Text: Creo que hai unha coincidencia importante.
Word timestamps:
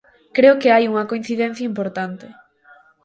Creo 0.35 0.55
que 0.61 0.71
hai 0.73 0.83
unha 0.91 1.07
coincidencia 1.11 1.69
importante. 1.71 2.27